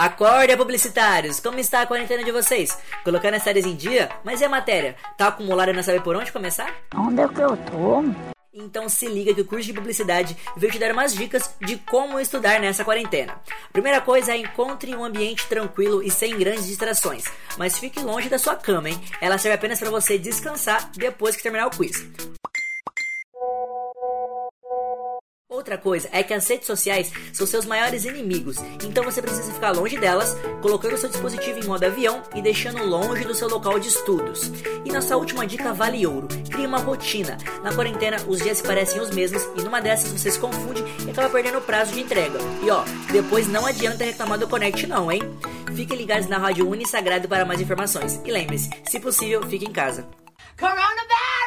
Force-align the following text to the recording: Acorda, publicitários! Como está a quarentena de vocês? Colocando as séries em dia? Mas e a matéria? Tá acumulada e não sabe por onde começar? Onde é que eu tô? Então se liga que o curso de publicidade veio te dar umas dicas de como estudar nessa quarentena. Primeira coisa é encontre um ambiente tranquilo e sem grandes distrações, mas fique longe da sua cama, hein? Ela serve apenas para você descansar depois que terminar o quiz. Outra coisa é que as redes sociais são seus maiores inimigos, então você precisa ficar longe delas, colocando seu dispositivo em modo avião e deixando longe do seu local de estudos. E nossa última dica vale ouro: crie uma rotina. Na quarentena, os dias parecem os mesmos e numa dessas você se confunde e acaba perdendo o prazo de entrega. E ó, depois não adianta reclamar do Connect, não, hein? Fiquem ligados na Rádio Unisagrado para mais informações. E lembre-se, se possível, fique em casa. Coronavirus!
Acorda, 0.00 0.56
publicitários! 0.56 1.40
Como 1.40 1.58
está 1.58 1.82
a 1.82 1.86
quarentena 1.86 2.24
de 2.24 2.32
vocês? 2.32 2.78
Colocando 3.04 3.34
as 3.34 3.42
séries 3.42 3.66
em 3.66 3.76
dia? 3.76 4.08
Mas 4.24 4.40
e 4.40 4.44
a 4.46 4.48
matéria? 4.48 4.96
Tá 5.18 5.26
acumulada 5.26 5.72
e 5.72 5.74
não 5.74 5.82
sabe 5.82 6.00
por 6.00 6.16
onde 6.16 6.32
começar? 6.32 6.74
Onde 6.96 7.20
é 7.20 7.28
que 7.28 7.38
eu 7.38 7.54
tô? 7.54 8.02
Então 8.50 8.88
se 8.88 9.06
liga 9.06 9.34
que 9.34 9.42
o 9.42 9.44
curso 9.44 9.66
de 9.66 9.74
publicidade 9.74 10.34
veio 10.56 10.72
te 10.72 10.78
dar 10.78 10.92
umas 10.92 11.14
dicas 11.14 11.54
de 11.60 11.76
como 11.76 12.18
estudar 12.18 12.58
nessa 12.58 12.82
quarentena. 12.82 13.38
Primeira 13.74 14.00
coisa 14.00 14.32
é 14.32 14.38
encontre 14.38 14.96
um 14.96 15.04
ambiente 15.04 15.46
tranquilo 15.46 16.02
e 16.02 16.10
sem 16.10 16.34
grandes 16.34 16.66
distrações, 16.66 17.24
mas 17.58 17.78
fique 17.78 18.00
longe 18.00 18.30
da 18.30 18.38
sua 18.38 18.56
cama, 18.56 18.88
hein? 18.88 18.98
Ela 19.20 19.36
serve 19.36 19.56
apenas 19.56 19.78
para 19.78 19.90
você 19.90 20.16
descansar 20.16 20.90
depois 20.96 21.36
que 21.36 21.42
terminar 21.42 21.66
o 21.66 21.70
quiz. 21.70 22.06
Outra 25.60 25.76
coisa 25.76 26.08
é 26.10 26.22
que 26.22 26.32
as 26.32 26.48
redes 26.48 26.66
sociais 26.66 27.12
são 27.34 27.46
seus 27.46 27.66
maiores 27.66 28.06
inimigos, 28.06 28.56
então 28.82 29.04
você 29.04 29.20
precisa 29.20 29.52
ficar 29.52 29.72
longe 29.72 29.98
delas, 29.98 30.34
colocando 30.62 30.96
seu 30.96 31.10
dispositivo 31.10 31.58
em 31.58 31.66
modo 31.66 31.84
avião 31.84 32.22
e 32.34 32.40
deixando 32.40 32.82
longe 32.82 33.24
do 33.24 33.34
seu 33.34 33.46
local 33.46 33.78
de 33.78 33.88
estudos. 33.88 34.50
E 34.86 34.90
nossa 34.90 35.18
última 35.18 35.46
dica 35.46 35.74
vale 35.74 36.06
ouro: 36.06 36.28
crie 36.50 36.64
uma 36.64 36.78
rotina. 36.78 37.36
Na 37.62 37.74
quarentena, 37.74 38.16
os 38.26 38.38
dias 38.38 38.62
parecem 38.62 39.02
os 39.02 39.10
mesmos 39.10 39.46
e 39.54 39.60
numa 39.60 39.82
dessas 39.82 40.10
você 40.10 40.30
se 40.30 40.38
confunde 40.38 40.82
e 41.06 41.10
acaba 41.10 41.28
perdendo 41.28 41.58
o 41.58 41.62
prazo 41.62 41.92
de 41.92 42.00
entrega. 42.00 42.38
E 42.62 42.70
ó, 42.70 42.82
depois 43.12 43.46
não 43.46 43.66
adianta 43.66 44.02
reclamar 44.02 44.38
do 44.38 44.48
Connect, 44.48 44.86
não, 44.86 45.12
hein? 45.12 45.20
Fiquem 45.76 45.98
ligados 45.98 46.26
na 46.26 46.38
Rádio 46.38 46.66
Unisagrado 46.66 47.28
para 47.28 47.44
mais 47.44 47.60
informações. 47.60 48.18
E 48.24 48.32
lembre-se, 48.32 48.70
se 48.88 48.98
possível, 48.98 49.46
fique 49.46 49.66
em 49.66 49.72
casa. 49.72 50.08
Coronavirus! 50.58 51.39